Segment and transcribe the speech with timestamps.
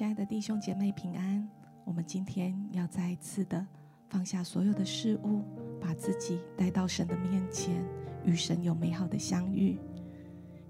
[0.00, 1.46] 亲爱的弟兄姐妹平安。
[1.84, 3.66] 我们今天要再一次的
[4.08, 5.42] 放下所有的事物，
[5.78, 7.84] 把自己带到神的面前，
[8.24, 9.78] 与神有美好的相遇。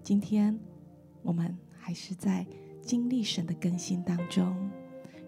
[0.02, 0.58] 今天
[1.22, 2.44] 我们还是在
[2.82, 4.68] 经历神的更新当中，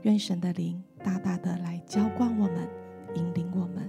[0.01, 2.69] 愿神的灵大大的来浇灌我们，
[3.14, 3.89] 引领我们。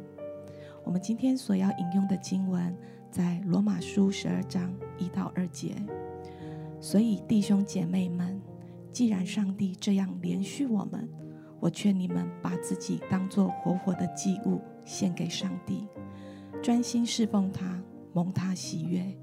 [0.84, 2.78] 我们今天所要引用的经文
[3.10, 5.74] 在罗马书十二章一到二节。
[6.80, 8.40] 所以弟兄姐妹们，
[8.94, 11.10] 既然上帝这样怜恤我们，
[11.60, 15.88] 我劝你们把自己当作活活的祭物献给上帝，
[16.62, 17.82] 专心侍奉他，
[18.14, 19.18] 蒙他喜悦，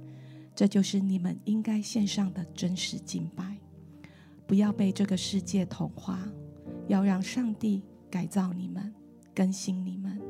[0.56, 3.56] 这就是你们应该献上的真实敬拜。
[4.44, 6.18] 不要被这个世界同化，
[6.88, 8.92] 要让上帝改造你们，
[9.32, 10.20] 更新你们，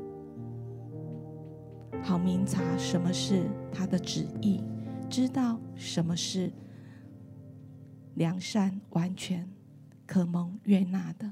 [2.03, 4.61] 好明察什么是他的旨意，
[5.09, 6.51] 知道什么是。
[8.21, 9.49] 良善、完全、
[10.05, 11.27] 可蒙悦纳的。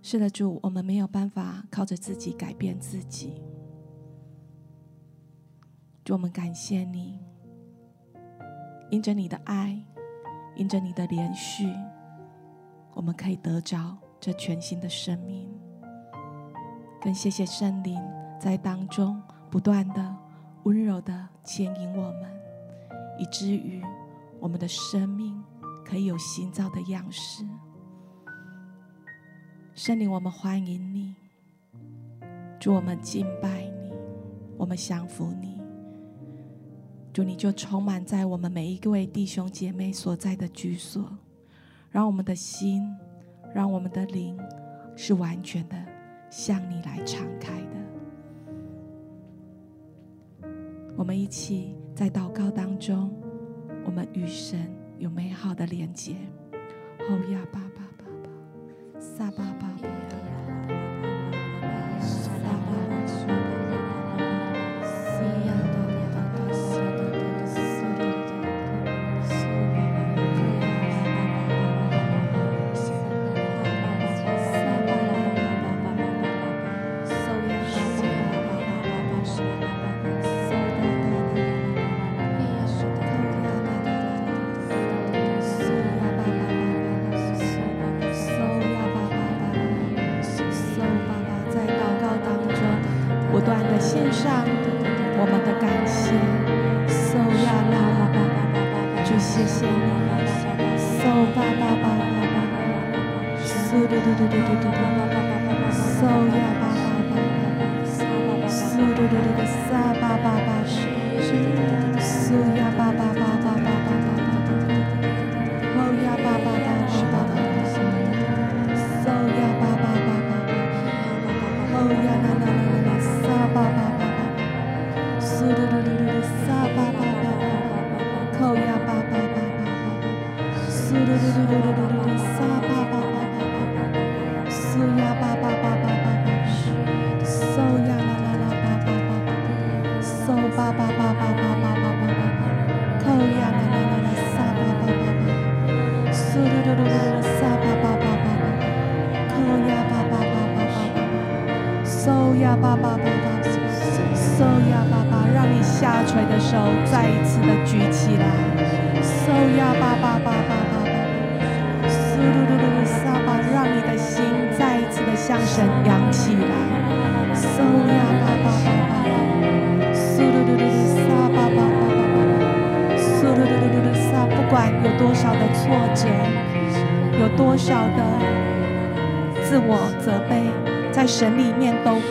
[0.00, 3.42] 是的，主，我们没有办法靠着自己改变自己。
[6.04, 7.18] 主，我们感谢你，
[8.90, 9.84] 因着你的爱，
[10.54, 11.68] 因着你的连续，
[12.92, 15.52] 我们可以得着这全新的生命。
[17.02, 18.00] 更谢谢圣灵
[18.38, 19.20] 在当中
[19.50, 20.16] 不断的
[20.62, 22.43] 温柔的牵引我们。
[23.18, 23.82] 以至于
[24.40, 25.42] 我们的生命
[25.84, 27.44] 可以有新造的样式。
[29.74, 31.14] 圣灵，我们欢迎你，
[32.60, 33.92] 祝，我们敬拜你，
[34.56, 35.60] 我们降服你。
[37.12, 41.16] 主，你就充满在我们每一位弟兄姐妹所在的居所，
[41.90, 42.82] 让我们的心，
[43.54, 44.36] 让我们的灵
[44.96, 45.76] 是完全的
[46.30, 47.76] 向你来敞开的。
[50.96, 51.74] 我们一起。
[51.94, 53.08] 在祷告当中，
[53.86, 54.68] 我们与神
[54.98, 56.16] 有美好的连接。
[56.98, 60.43] 哦呀，巴巴巴巴，撒巴巴巴。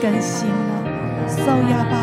[0.03, 0.83] 更新了。
[1.89, 2.02] 吧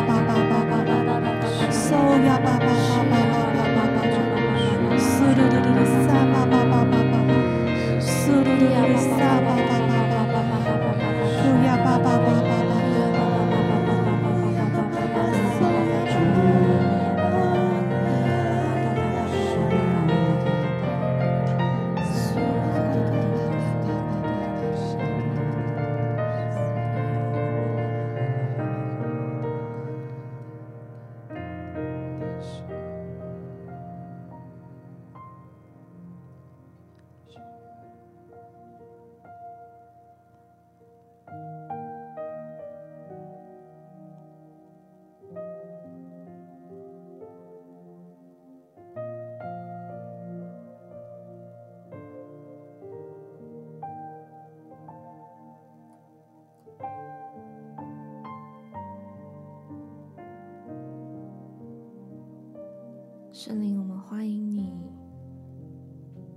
[63.43, 64.71] 圣灵我们欢迎你。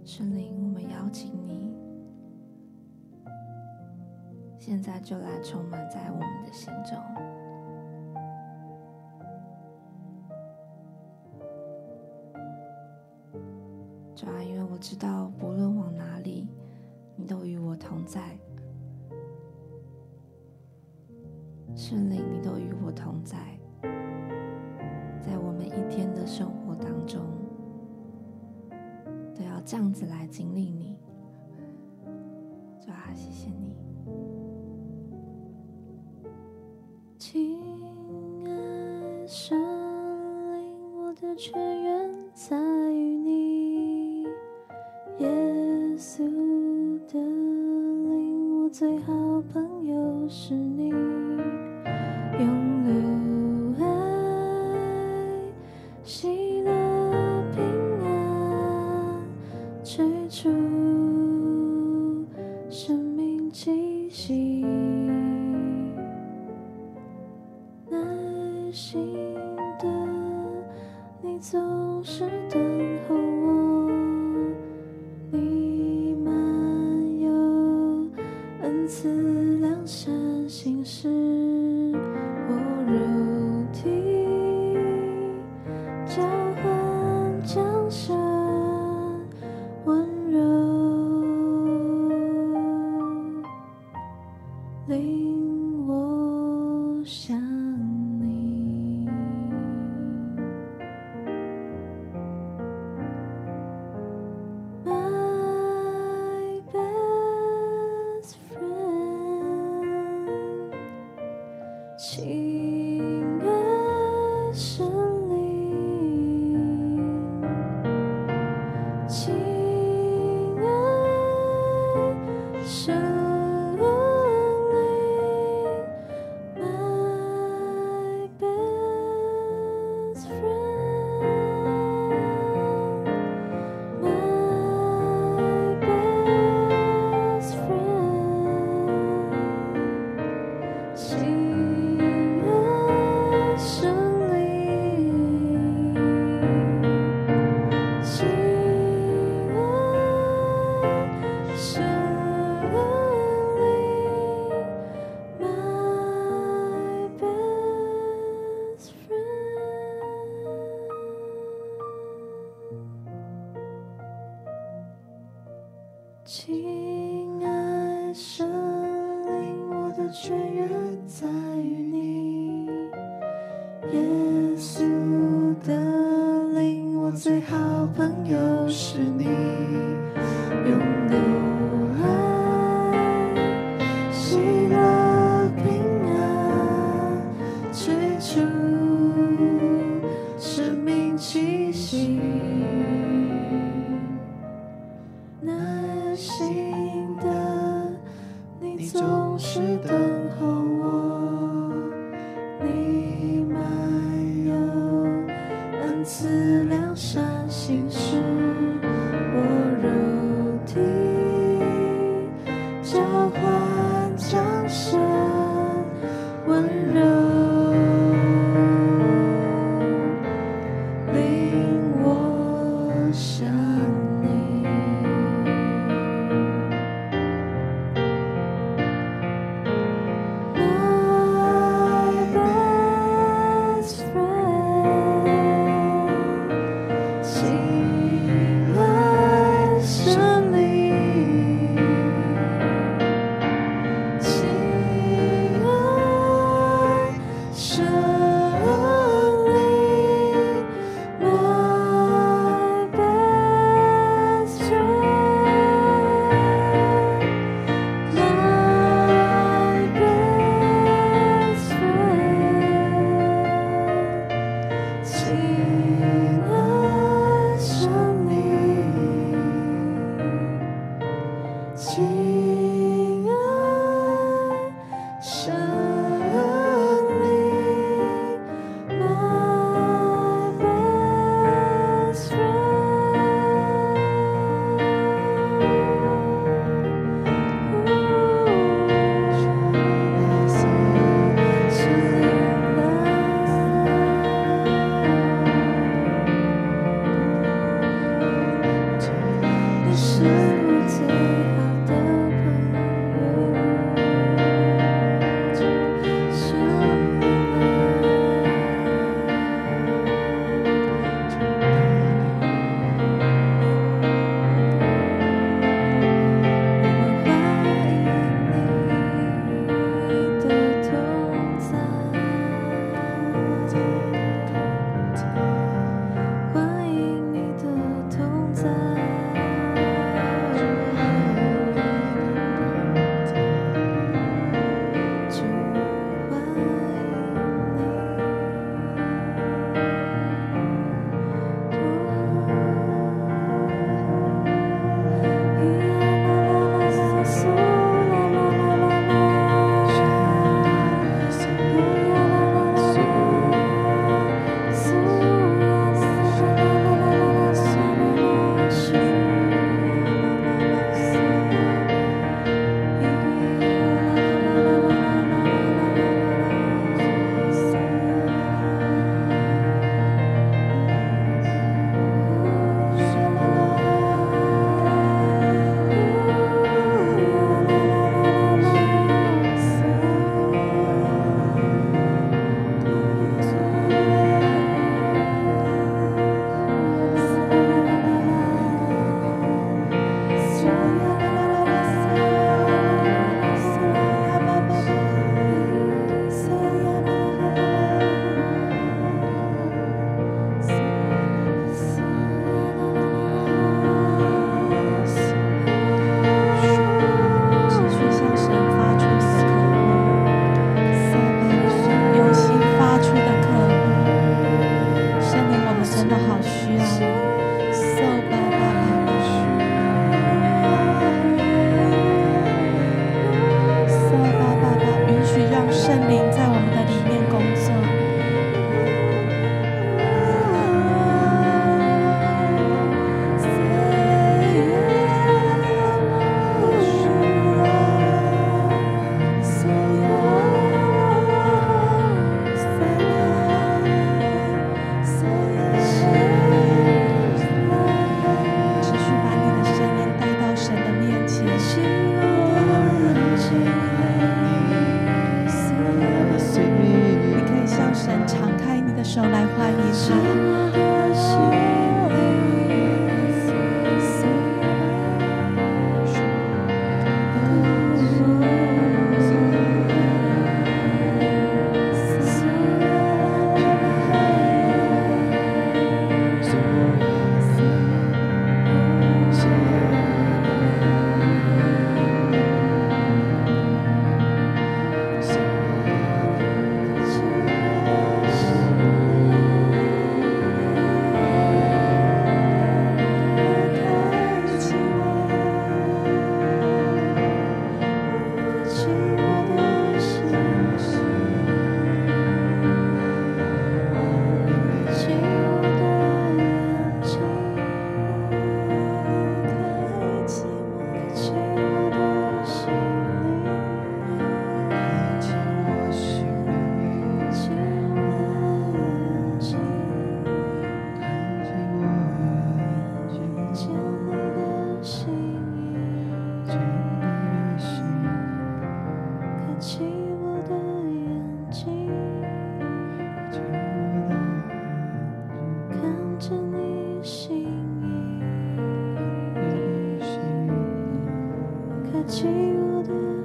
[0.06, 1.76] 圣灵我们邀请你。
[4.58, 6.98] 现在就来充满在我们的心中。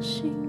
[0.01, 0.48] 心。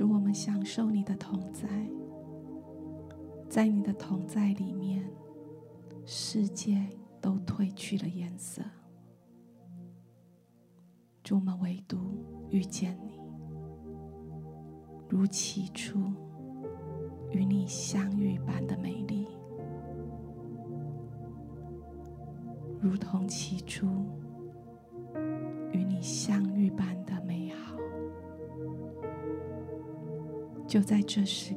[0.00, 1.68] 主，我们享受你的同在，
[3.50, 5.04] 在你的同在里面，
[6.06, 6.88] 世界
[7.20, 8.62] 都褪去了颜色。
[11.22, 11.98] 主，我们唯独
[12.48, 13.20] 遇见你，
[15.06, 15.98] 如起初
[17.30, 19.28] 与你相遇般的美丽，
[22.80, 23.49] 如同起
[30.70, 31.52] 就在这时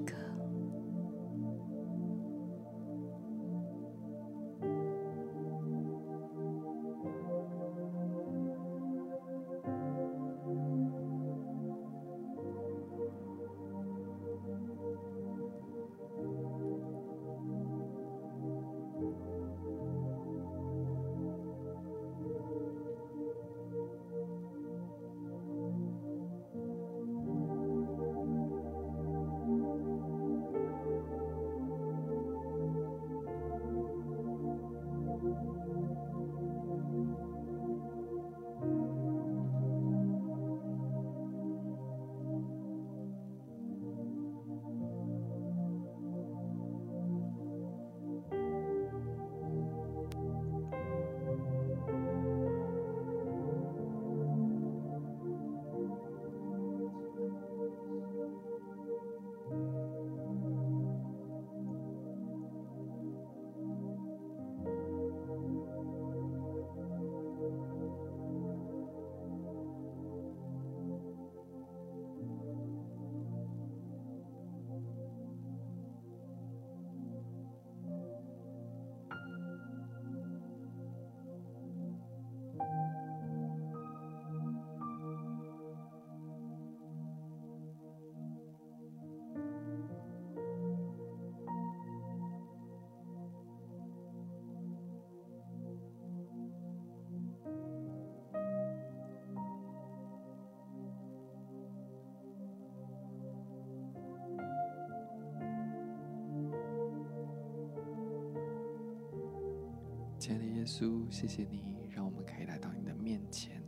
[110.23, 113.61] 亲爱的耶稣，谢谢你让我们可以来到你的面前。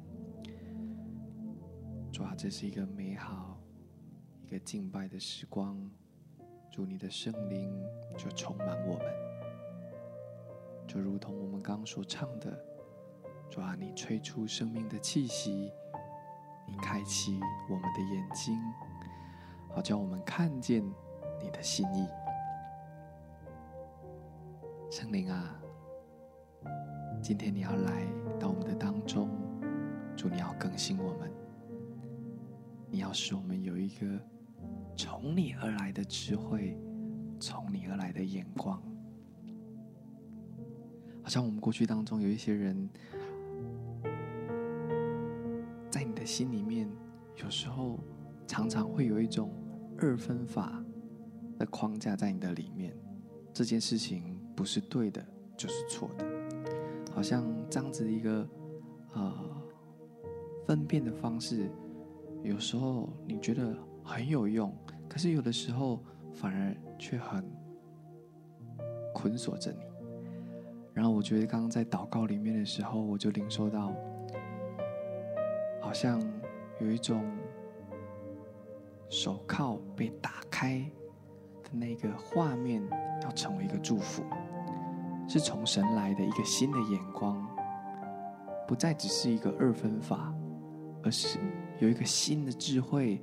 [2.13, 3.60] 主啊，这是一个美好、
[4.41, 5.78] 一个敬拜的时光。
[6.72, 7.70] 祝你的圣灵
[8.18, 9.06] 就充满我们，
[10.88, 12.58] 就如同我们刚刚所唱的。
[13.52, 15.70] 主啊，你吹出生命的气息，
[16.65, 17.38] 你开启
[17.70, 18.58] 我们的眼睛，
[19.74, 20.82] 好叫我们看见
[21.44, 22.08] 你的心意。
[24.89, 25.60] 圣灵啊。
[27.27, 28.05] 今天你要来
[28.39, 29.27] 到我们的当中，
[30.15, 31.27] 主，你要更新我们，
[32.88, 34.05] 你要使我们有一个
[34.95, 36.77] 从你而来的智慧，
[37.39, 38.79] 从你而来的眼光。
[41.23, 42.88] 好像我们过去当中有一些人，
[45.89, 46.88] 在你的心里面，
[47.43, 47.99] 有时候
[48.45, 49.51] 常常会有一种
[49.97, 50.79] 二分法
[51.57, 52.95] 的框架在你的里面，
[53.51, 55.25] 这件事情不是对的，
[55.57, 56.35] 就是错的。
[57.15, 58.45] 好像这样子的一个
[59.13, 59.34] 呃
[60.65, 61.71] 分辨的方式，
[62.43, 63.73] 有时候你觉得
[64.04, 64.75] 很有用，
[65.08, 67.49] 可是有的时候反而却很
[69.13, 69.80] 捆锁着你。
[70.93, 73.93] 然后我觉得刚刚在祷告里面的时候，我就领受到，
[75.82, 76.21] 好像
[76.82, 77.25] 有一种
[79.08, 80.80] 手铐被打开
[81.63, 82.86] 的那个画面，
[83.23, 84.21] 要成为一个祝福，
[85.27, 87.47] 是从神来的一个新的眼光，
[88.67, 90.33] 不再只是一个二分法，
[91.03, 91.39] 而是
[91.79, 93.21] 有一个新的智慧。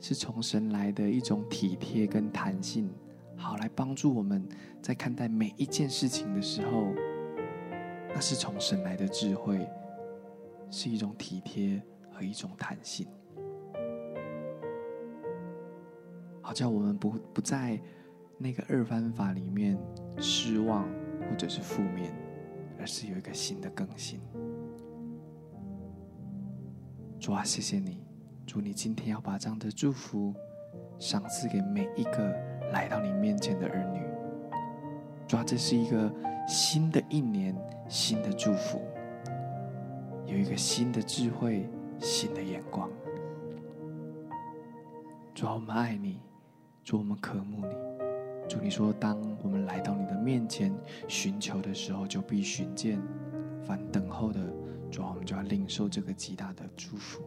[0.00, 2.92] 是从神来的一种体贴跟弹性，
[3.38, 4.46] 好来帮助我们
[4.82, 6.88] 在看待每一件事情的时候，
[8.12, 9.66] 那是从神来的智慧，
[10.70, 11.80] 是一种体贴
[12.12, 13.06] 和一种弹性，
[16.42, 17.80] 好叫我们不不在
[18.36, 19.78] 那个二分法里面
[20.18, 20.86] 失望
[21.28, 22.12] 或者是负面，
[22.78, 24.20] 而是有一个新的更新。
[27.18, 28.02] 主啊，谢谢你。
[28.46, 30.34] 主，你今天要把这样的祝福
[30.98, 32.30] 赏赐给每一个
[32.72, 34.02] 来到你面前的儿女。
[35.26, 36.12] 主啊，这是一个
[36.46, 37.56] 新的一年，
[37.88, 38.82] 新的祝福，
[40.26, 41.66] 有一个新的智慧，
[41.98, 42.90] 新的眼光。
[45.34, 46.20] 主啊，我们爱你，
[46.84, 47.93] 主，我们渴慕你。
[48.48, 50.72] 主，你说，当我们来到你的面前
[51.08, 52.98] 寻求的时候，就必寻见；
[53.64, 54.40] 凡等候的，
[54.90, 57.22] 主啊，我们就要领受这个极大的祝福。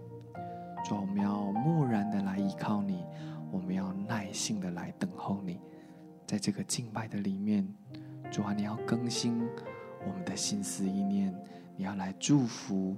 [0.85, 3.03] 主，我们要默然的来依靠你，
[3.51, 5.59] 我们要耐心的来等候你，
[6.27, 7.67] 在这个敬拜的里面，
[8.31, 9.41] 主啊，你要更新
[10.05, 11.33] 我们的心思意念，
[11.75, 12.95] 你要来祝福，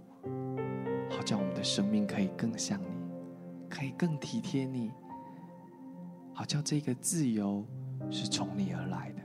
[1.10, 2.88] 好叫我们的生命可以更像你，
[3.70, 4.92] 可以更体贴你，
[6.34, 7.66] 好叫这个自由
[8.10, 9.22] 是从你而来的。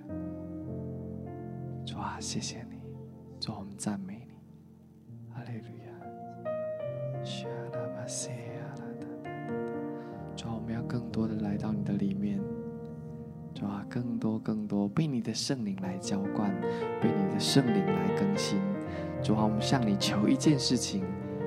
[1.85, 2.81] 主啊，谢谢你，
[3.39, 4.35] 主啊，我们赞美你，
[5.33, 5.93] 哈利路亚。
[10.37, 12.41] 主啊，我们要更多的来到你的里面，
[13.55, 16.51] 主啊，更多更多被你的圣灵来浇灌，
[17.01, 18.59] 被你的圣灵来更新。
[19.23, 21.05] 主啊，我们向你求一件事情，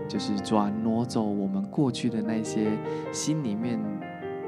[0.08, 2.72] 就是主啊，挪走我们过去的那些
[3.12, 3.80] 心里面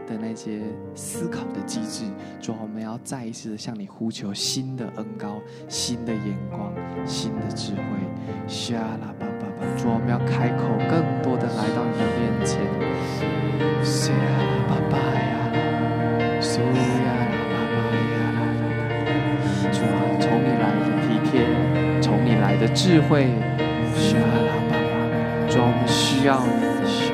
[0.10, 0.60] 的那些
[0.96, 2.06] 思考的机制。
[2.42, 6.74] 主啊，我们要再一次的向你呼求新的恩膏、新的眼光、
[7.06, 7.82] 新的智慧。
[8.48, 12.60] 沙拉巴巴巴，主啊，我们要开口更多的来到你的面前。
[19.72, 21.32] 主啊，从你来的体贴，
[22.02, 23.28] 从你来的智慧，
[25.48, 27.09] 主，我们需要你。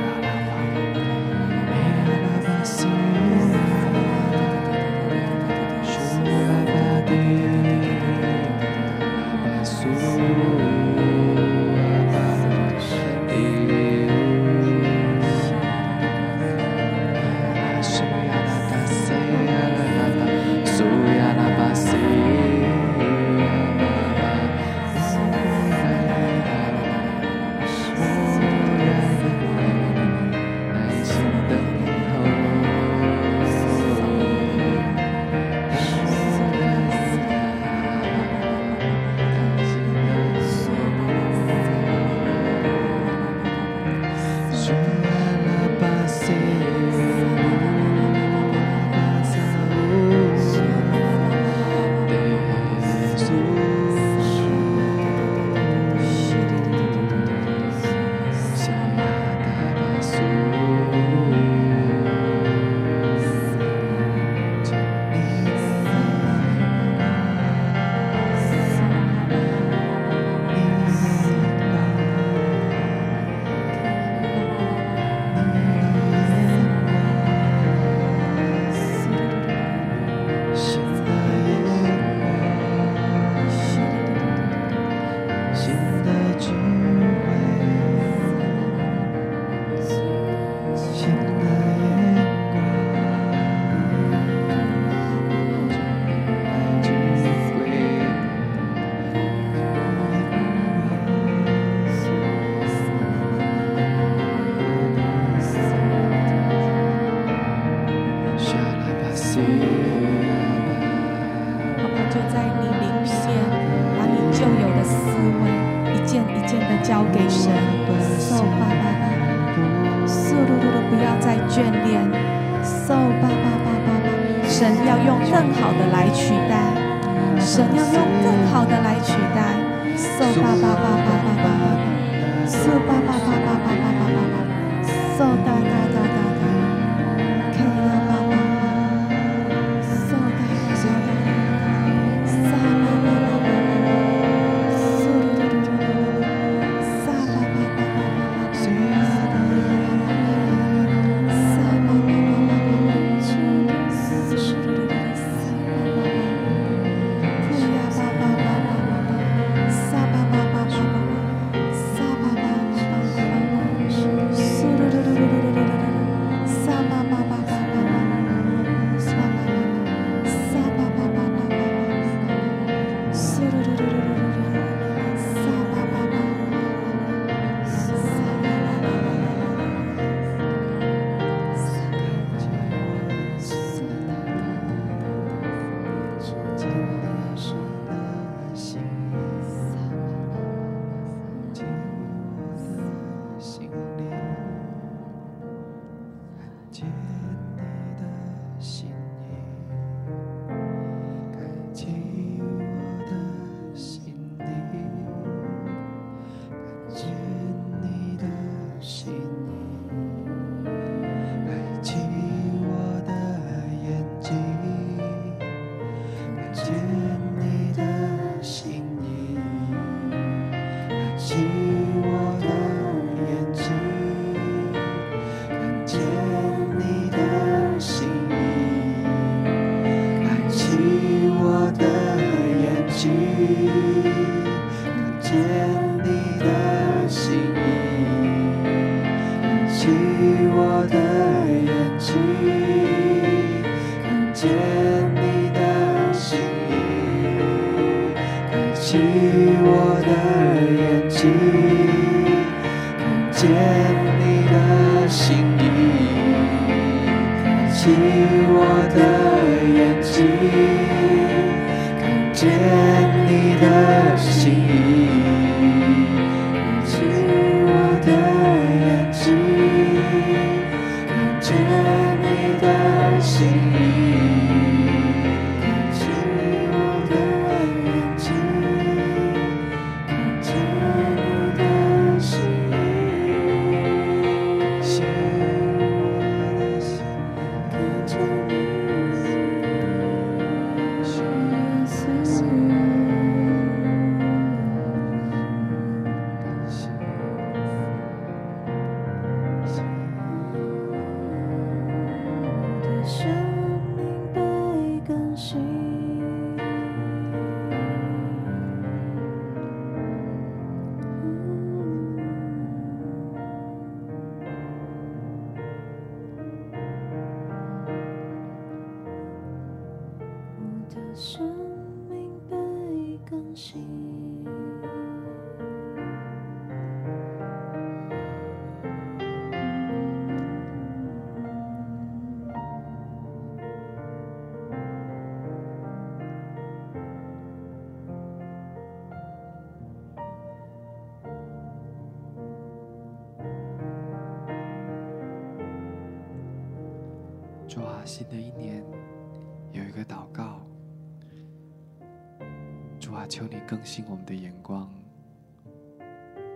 [353.86, 354.90] 信我们的眼光，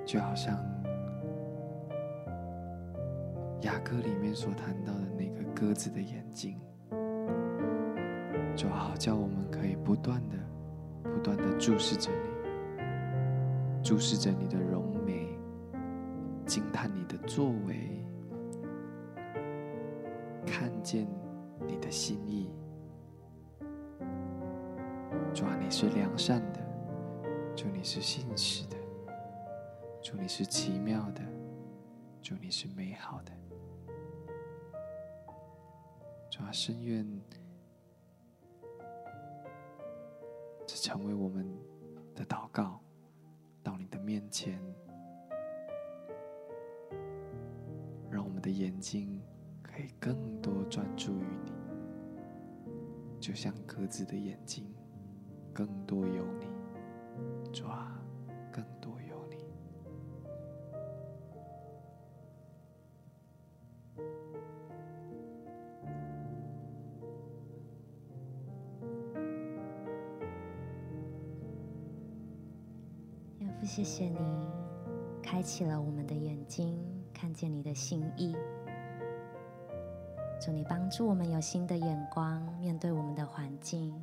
[0.03, 0.57] 就好像
[3.61, 6.59] 雅歌里面所谈到的那个鸽子的眼睛。
[8.55, 10.35] 就，好叫我们可以不断的、
[11.03, 12.83] 不断的注视着你，
[13.81, 15.29] 注视着你的容美，
[16.45, 18.03] 惊叹你的作为。
[20.45, 21.07] 看见
[21.67, 22.49] 你的心意，
[25.33, 26.59] 主，你是良善的，
[27.61, 28.77] 祝你是信实的，
[30.01, 31.21] 祝你是奇妙的，
[32.21, 33.33] 祝你是美好的，
[36.29, 37.05] 主啊，深愿
[40.65, 41.53] 这成为我们
[42.15, 42.79] 的祷告，
[43.62, 44.57] 到你的面前，
[48.10, 49.21] 让我们的眼睛。
[49.62, 51.51] 可以更多专注于你，
[53.19, 54.73] 就像鸽子的眼睛，
[55.53, 56.47] 更多有你，
[57.52, 58.00] 主啊，
[58.52, 59.37] 更多有你。
[73.37, 74.17] 天父，谢谢你
[75.23, 76.79] 开启了我们的眼睛，
[77.13, 78.35] 看见你的心意。
[80.39, 83.93] 祝，你帮助我们有新的眼光，面对我们的环境，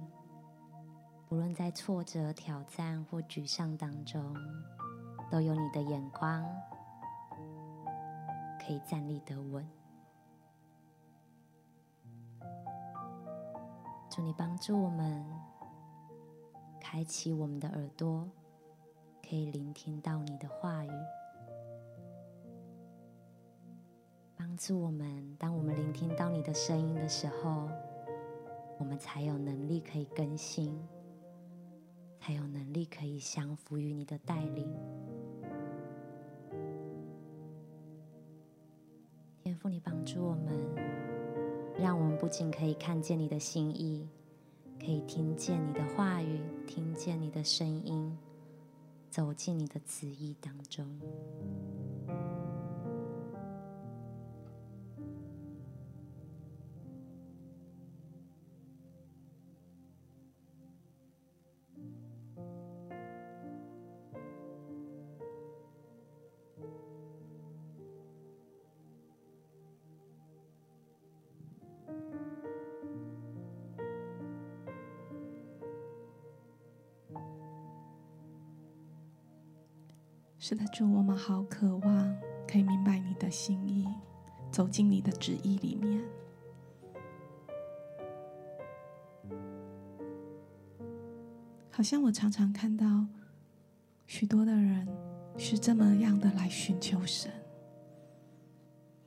[1.29, 4.33] 不论在挫折、挑战或沮丧当中，
[5.29, 6.45] 都有你的眼光，
[8.61, 9.69] 可以站立得稳。
[14.09, 15.27] 祝，你帮助我们
[16.81, 18.29] 开启我们的耳朵，
[19.29, 20.91] 可以聆听到你的话语。
[24.37, 27.69] 帮助我们，当我们聆听到你的声音的时候，
[28.79, 30.81] 我们才有能力可以更新，
[32.19, 34.67] 才有能力可以降服于你的带领。
[39.43, 40.59] 天父，你帮助我们，
[41.81, 44.09] 让我们不仅可以看见你的心意，
[44.81, 48.19] 可以听见你的话语，听见你的声音，
[49.09, 50.85] 走进你的旨意当中。
[84.77, 86.05] 进你的旨意里面。
[91.71, 93.07] 好像我常常看到
[94.07, 94.87] 许多的人
[95.39, 97.33] 是这么样的来寻求神。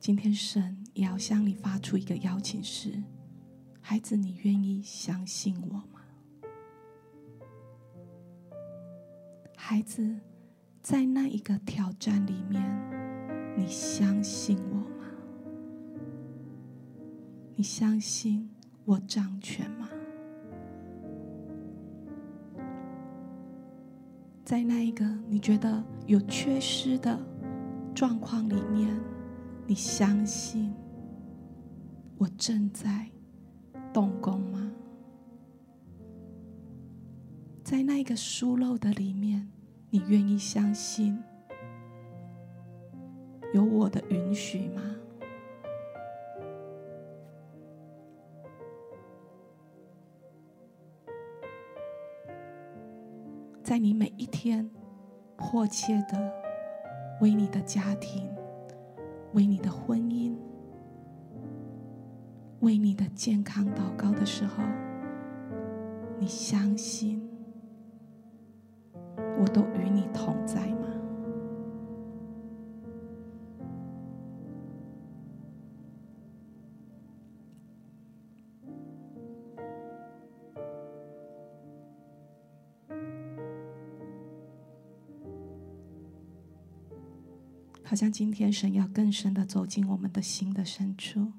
[0.00, 3.00] 今天神也要向你发出一个邀请是：
[3.80, 6.02] 孩子，你愿意相信我吗？
[9.56, 10.18] 孩子，
[10.82, 12.60] 在那一个挑战里面，
[13.56, 14.79] 你相信我？
[17.60, 18.48] 你相信
[18.86, 19.86] 我掌权吗？
[24.42, 27.20] 在那一个你觉得有缺失的
[27.94, 28.98] 状况里面，
[29.66, 30.72] 你相信
[32.16, 33.10] 我正在
[33.92, 34.72] 动工吗？
[37.62, 39.46] 在那一个疏漏的里面，
[39.90, 41.22] 你愿意相信
[43.52, 44.89] 有我的允许吗？
[53.70, 54.68] 在你每一天
[55.36, 56.32] 迫切的
[57.20, 58.28] 为你的家庭、
[59.32, 60.34] 为你的婚姻、
[62.62, 64.64] 为你的健康祷告的时候，
[66.18, 67.22] 你相信
[69.38, 70.89] 我都与你同在吗？
[87.90, 91.32] 好像今天神要更深的走进我们的心的深处，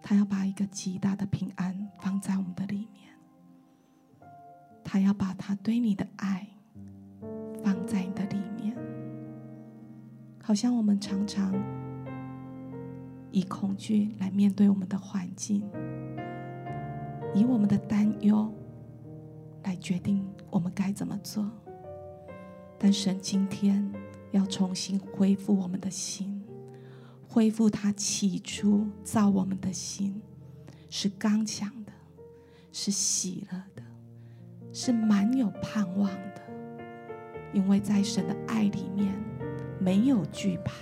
[0.00, 3.12] 他要把一个极大的平安放在我们的里面，
[4.82, 6.48] 他要把他对你的爱
[7.62, 8.74] 放在你的里面。
[10.42, 11.52] 好像我们常常
[13.30, 15.62] 以恐惧来面对我们的环境，
[17.34, 18.50] 以我们的担忧
[19.62, 21.46] 来决定我们该怎么做，
[22.78, 23.92] 但神今天。
[24.32, 26.42] 要重新恢复我们的心，
[27.28, 30.20] 恢复他起初造我们的心，
[30.90, 31.92] 是刚强的，
[32.72, 33.82] 是喜乐的，
[34.72, 36.42] 是满有盼望的。
[37.54, 39.14] 因为在神的爱里面
[39.80, 40.74] 没有惧怕，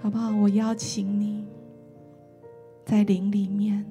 [0.00, 0.34] 好不好？
[0.34, 1.44] 我邀请你，
[2.86, 3.84] 在灵里面，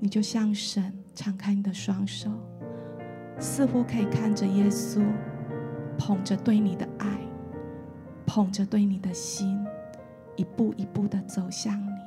[0.00, 2.28] 你就向神敞开你的双手，
[3.38, 5.00] 似乎可以看着耶稣。
[5.98, 7.18] 捧着对你的爱，
[8.26, 9.64] 捧着对你的心，
[10.36, 12.00] 一步一步的走向你，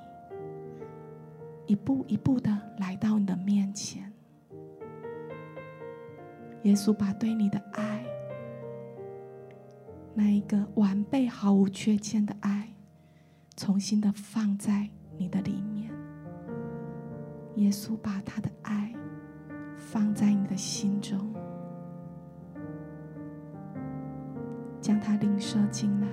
[1.66, 4.12] 一步一步的来到你的面前。
[6.64, 8.04] 耶稣把对你的爱，
[10.14, 12.74] 那一个完备毫无缺欠的爱，
[13.56, 15.92] 重新的放在你的里面。
[17.56, 18.94] 耶稣把他的爱
[19.76, 21.34] 放在你的心中。
[24.88, 26.08] 将它领受进来，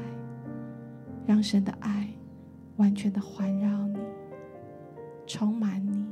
[1.25, 2.09] 让神的爱
[2.79, 4.01] 完全的环绕你，
[5.29, 6.04] 充满你，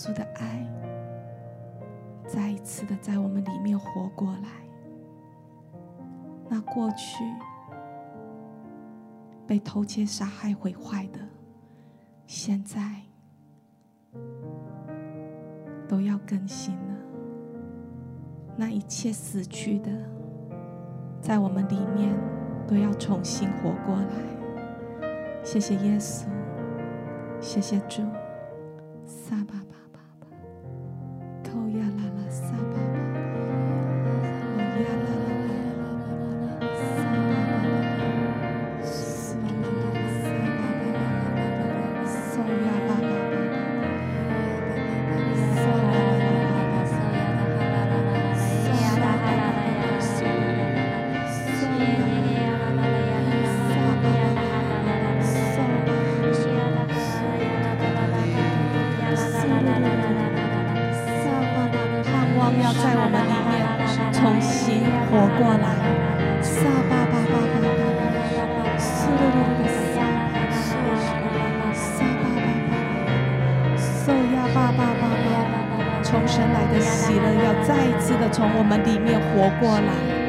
[0.00, 0.66] 稣的爱
[2.26, 4.48] 再一次的在我们里面活过来。
[6.48, 7.22] 那过去
[9.46, 11.20] 被偷窃、杀害、毁坏的，
[12.26, 12.80] 现在
[15.86, 16.96] 都要更新了。
[18.56, 19.90] 那一切死去的，
[21.20, 22.16] 在我们里面
[22.66, 25.44] 都要重新活过来。
[25.44, 26.24] 谢谢耶稣，
[27.38, 28.02] 谢谢主。
[78.40, 80.20] 从我们里面活过来。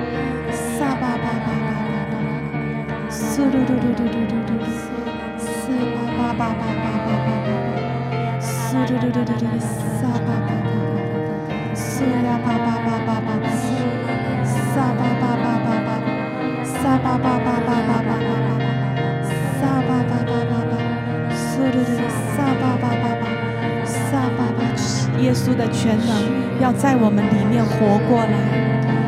[25.56, 28.36] 的全能要在我们里面活过来。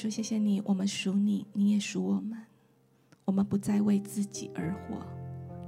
[0.00, 2.38] 说，谢谢你，我们属你，你也属我们。
[3.26, 5.06] 我们不再为自己而活，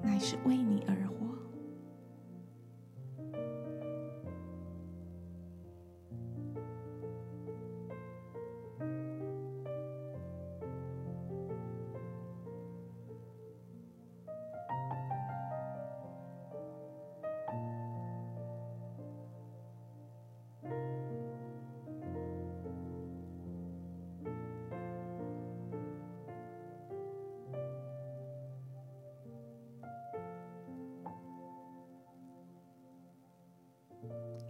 [0.03, 1.32] 乃是为你而活。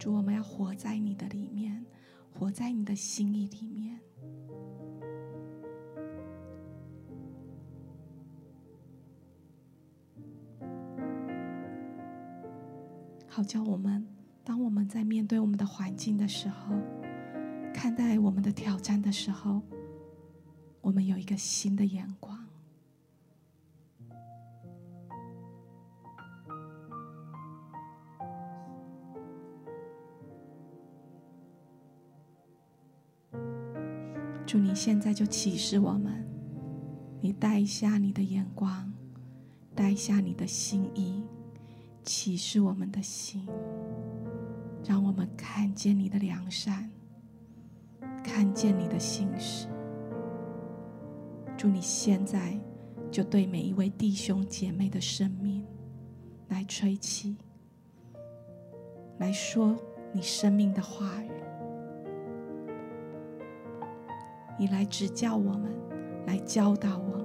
[0.03, 1.85] 主，我们要活在你的里面，
[2.33, 3.97] 活在你的心意里面。
[13.29, 14.05] 好叫我们，
[14.43, 16.75] 当我们在面对我们的环境的时候，
[17.73, 19.61] 看待我们的挑战的时候，
[20.81, 22.32] 我们有一个新的眼光。
[34.53, 36.23] 祝，你现在就启示我们，
[37.21, 38.93] 你带一下你的眼光，
[39.73, 41.23] 带一下你的心意，
[42.03, 43.47] 启示我们的心，
[44.85, 46.87] 让我们看见你的良善，
[48.23, 49.67] 看见你的信实。
[51.57, 52.55] 主，你现在
[53.09, 55.65] 就对每一位弟兄姐妹的生命
[56.49, 57.35] 来吹气，
[59.17, 59.75] 来说
[60.11, 61.32] 你生命的话语。
[64.57, 65.71] 你来指教我们，
[66.27, 67.22] 来教导我们。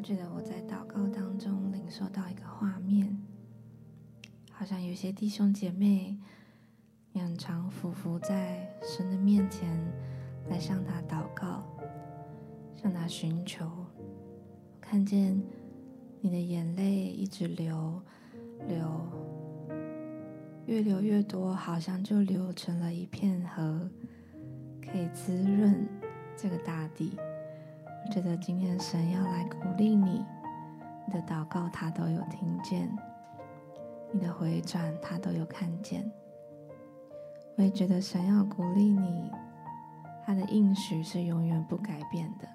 [0.00, 3.22] 我觉得我在祷告当中领受到一个画面，
[4.50, 6.16] 好像有些弟兄姐妹，
[7.12, 9.68] 你很常俯伏在神的面前
[10.48, 11.62] 来向他祷告，
[12.74, 13.70] 向他寻求。
[14.80, 15.38] 看见
[16.22, 18.00] 你的眼泪一直流，
[18.66, 19.06] 流，
[20.64, 23.90] 越流越多，好像就流成了一片河，
[24.80, 25.86] 可以滋润
[26.38, 27.18] 这个大地。
[28.04, 30.24] 我觉得今天神要来鼓励你，
[31.06, 32.90] 你的祷告他都有听见，
[34.12, 36.10] 你的回转他都有看见。
[37.56, 39.30] 我也觉得神要鼓励你，
[40.24, 42.48] 他的应许是永远不改变的。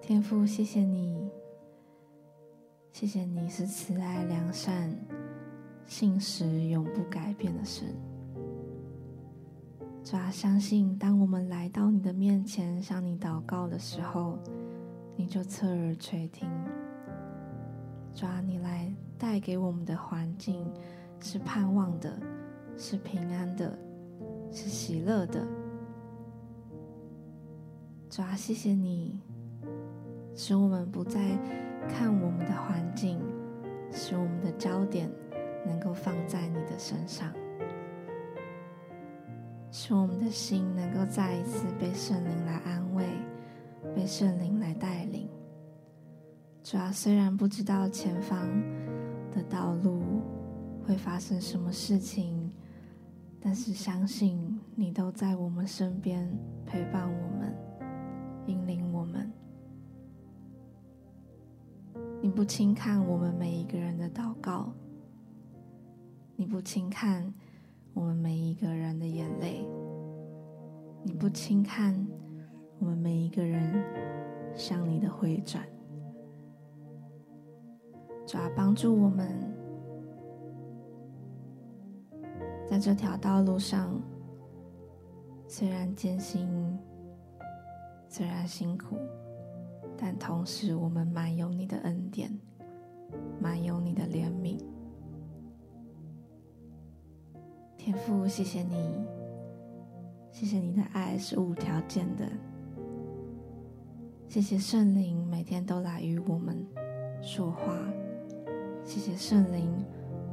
[0.00, 1.30] 天父，谢谢你，
[2.92, 4.94] 谢谢你是慈爱良善、
[5.86, 7.86] 信实永不改变的神。
[10.04, 14.38] 主啊，相信当我们来到你的面前向你祷告的时候，
[15.16, 16.46] 你就侧耳垂听。
[18.14, 20.70] 主啊，你来带给我们的环境
[21.20, 22.20] 是盼望的，
[22.76, 23.78] 是平安的，
[24.52, 25.42] 是喜乐的。
[28.10, 29.18] 主啊，谢谢你，
[30.34, 31.18] 使我们不再
[31.88, 33.18] 看我们的环境，
[33.90, 35.10] 使我们的焦点
[35.66, 37.32] 能够放在你的身上。
[39.76, 43.04] 使我们的心能够再一次被圣灵来安慰，
[43.92, 45.28] 被圣灵来带领。
[46.62, 48.48] 主啊，虽然不知道前方
[49.32, 50.00] 的道路
[50.86, 52.52] 会发生什么事情，
[53.40, 56.32] 但是相信你都在我们身边
[56.64, 57.52] 陪伴我们，
[58.46, 59.28] 引领我们。
[62.22, 64.72] 你不轻看我们每一个人的祷告，
[66.36, 67.34] 你不轻看。
[67.94, 69.64] 我们每一个人的眼泪，
[71.04, 71.94] 你不轻看；
[72.80, 73.72] 我们每一个人
[74.56, 75.64] 向你的回转，
[78.26, 79.28] 主要，帮助我们，
[82.66, 84.02] 在这条道路上，
[85.46, 86.76] 虽然艰辛，
[88.08, 88.96] 虽然辛苦，
[89.96, 92.36] 但同时我们满有你的恩典，
[93.40, 94.58] 满有你的怜悯。
[97.84, 98.94] 天父，谢谢你，
[100.32, 102.24] 谢谢你的爱是无条件的。
[104.26, 106.66] 谢谢圣灵每天都来与我们
[107.20, 107.76] 说话，
[108.86, 109.70] 谢谢圣灵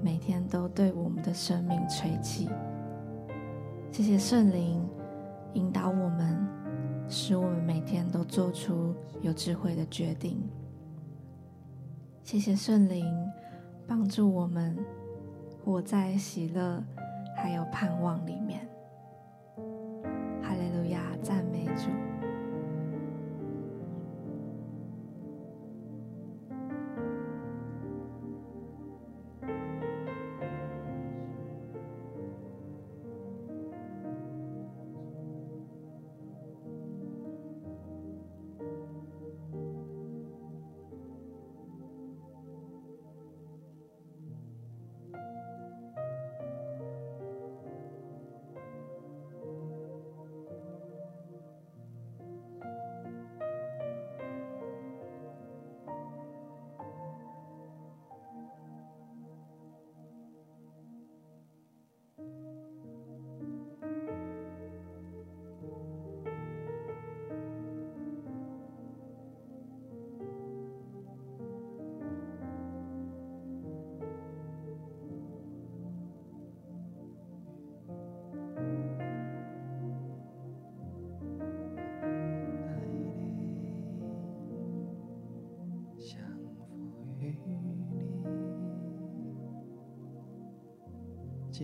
[0.02, 2.48] 每天都对我们的生命吹气。
[3.92, 4.88] 谢谢圣灵
[5.54, 6.48] 引导我们，
[7.10, 10.42] 使我们每天都做出有智慧的决定。
[12.24, 13.06] 谢谢圣灵
[13.86, 14.78] 帮助我们
[15.66, 16.82] 活在喜乐。
[17.42, 18.61] 还有盼望里面，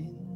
[0.03, 0.26] 主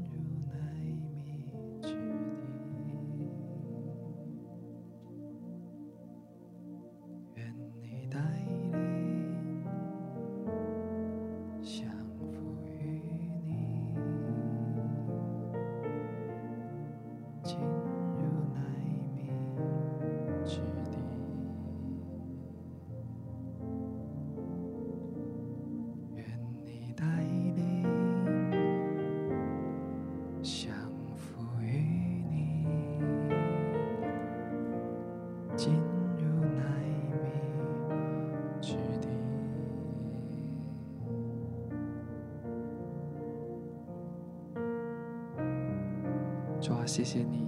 [46.92, 47.48] 谢谢你，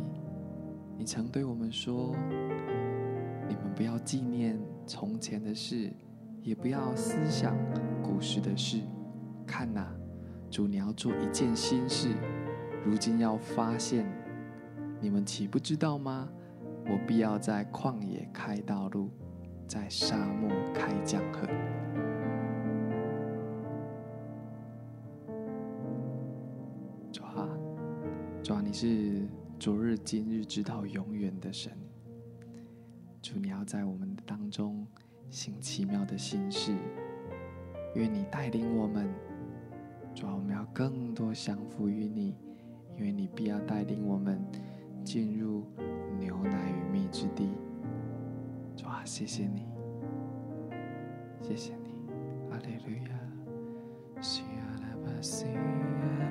[0.98, 2.16] 你曾对我们说
[3.46, 5.92] ：“你们不要纪念从前的事，
[6.42, 7.54] 也不要思想
[8.02, 8.80] 古时的事。
[9.46, 9.94] 看哪，
[10.50, 12.16] 主，你要做一件新事，
[12.86, 14.10] 如今要发现，
[15.02, 16.30] 你们岂不知道吗？
[16.86, 19.10] 我必要在旷野开道路，
[19.68, 21.46] 在沙漠开江河。
[28.74, 29.28] 是
[29.60, 31.72] 昨日、今日，直到永远的神。
[33.22, 34.88] 主，你要在我们当中
[35.30, 36.76] 行奇妙的新事，
[37.94, 39.08] 愿你带领我们。
[40.16, 42.36] 主，我们要更多降服于你，
[42.98, 44.44] 因为你必要带领我们
[45.06, 45.64] 进入
[46.20, 47.50] 牛奶与蜜之地。
[48.76, 49.68] 主啊，谢谢你，
[51.44, 51.92] 谢谢你，
[52.50, 53.20] 阿利路亚。
[54.16, 54.42] 开启
[55.06, 56.23] 我心。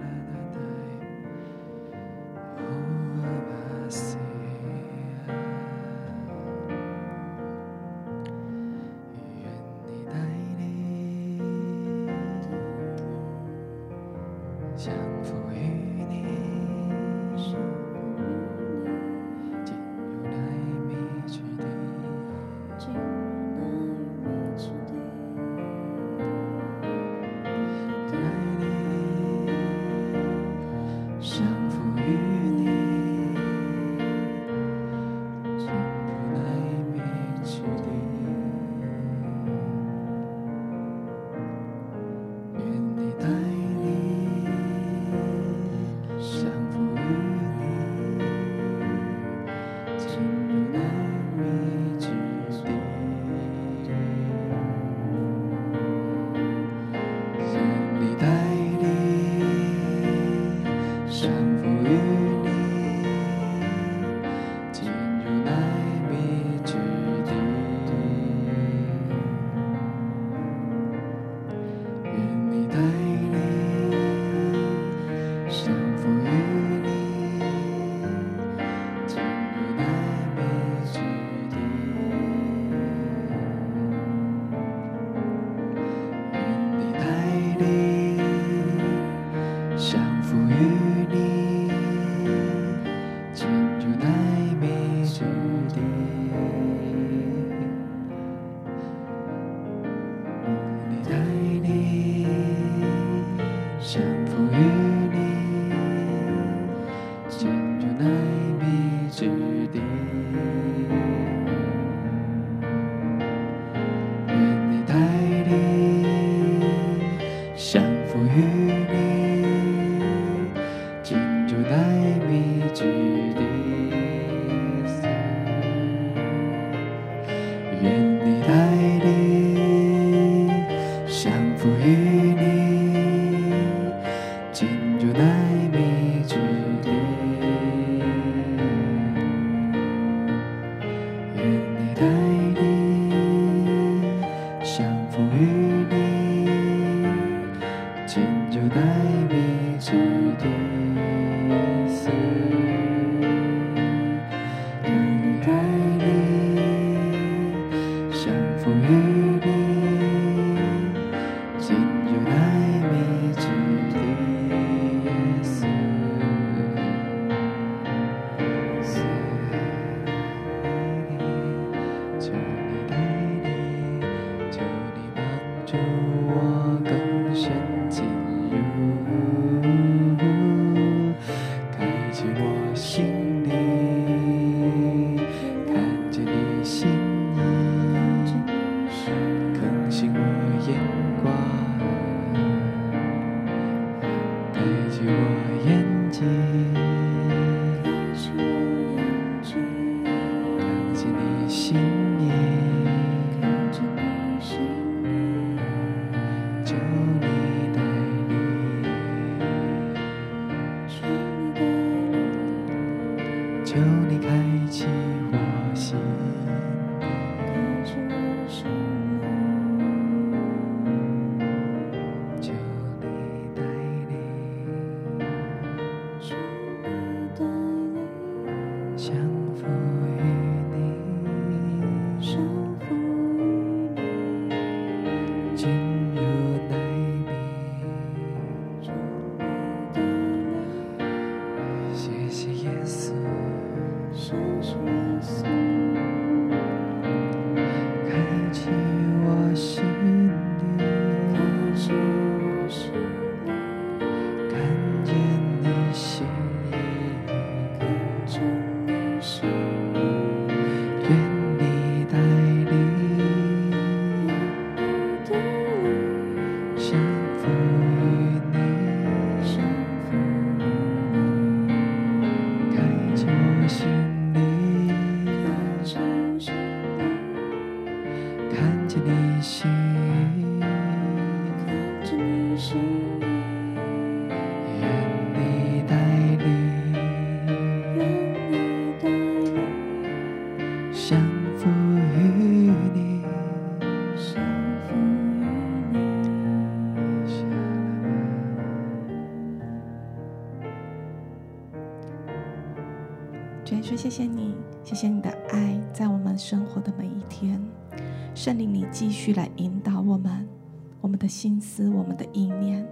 [311.32, 312.86] 心思，我们的意念，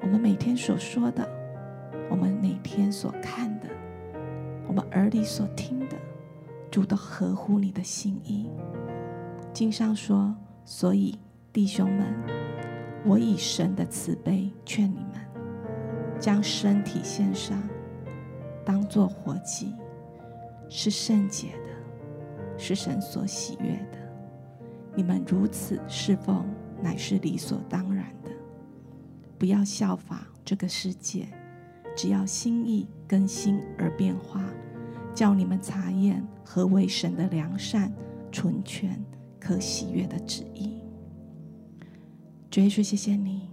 [0.00, 1.28] 我们每天所说的，
[2.08, 3.68] 我们每天所看的，
[4.66, 5.96] 我们耳里所听的，
[6.70, 8.48] 主都合乎你的心意。
[9.52, 11.18] 经上说，所以
[11.52, 12.06] 弟兄们，
[13.04, 15.20] 我以神的慈悲劝你们，
[16.18, 17.62] 将身体献上，
[18.64, 19.74] 当作活祭，
[20.70, 23.98] 是圣洁的，是神所喜悦的。
[24.94, 26.44] 你们如此侍奉，
[26.82, 28.30] 乃是理所当然的。
[29.38, 31.26] 不要效法这个世界，
[31.96, 34.44] 只要心意更新而变化，
[35.14, 37.92] 叫你们查验何为神的良善、
[38.30, 39.02] 纯全、
[39.38, 40.80] 可喜悦的旨意。
[42.50, 43.48] 主耶稣，谢谢你，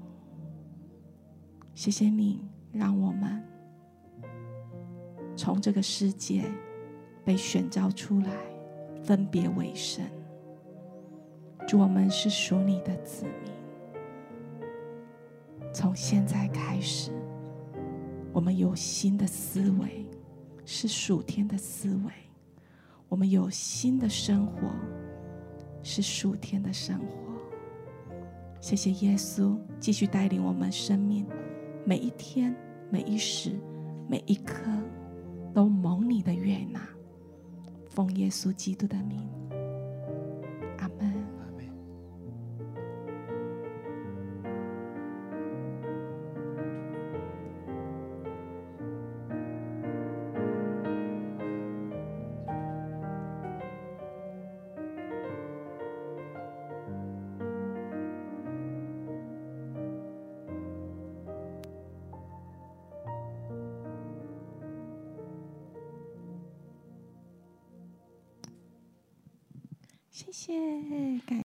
[1.74, 3.44] 谢谢你，让我们
[5.36, 6.44] 从这个世界
[7.24, 8.32] 被选召出来，
[9.04, 10.04] 分别为神。
[11.68, 13.52] 主，我们是属你的子民。
[15.74, 17.12] 从现在开始，
[18.32, 20.06] 我们有新的思维，
[20.64, 22.12] 是属天的思维；
[23.10, 24.70] 我们有新的生活，
[25.84, 27.18] 是属天的生活。
[28.62, 31.28] 谢谢耶稣，继续带领我们生命，
[31.84, 32.56] 每一天、
[32.90, 33.60] 每一时、
[34.08, 34.72] 每一刻，
[35.54, 36.80] 都蒙你的悦纳。
[37.90, 39.28] 奉耶稣基督的名。